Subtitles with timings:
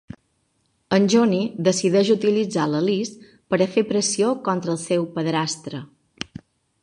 [0.95, 3.11] En Johnny decideix utilitzar la Liz
[3.53, 5.83] per a fer pressió contra el seu padrastre.